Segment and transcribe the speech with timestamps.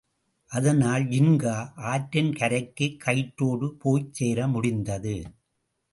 [0.51, 1.53] அதனால் ஜின்கா
[1.83, 5.15] ஆற்றின் கரைக்குக் கயிற்றோடு போய்ச் சேர முடிந்தது.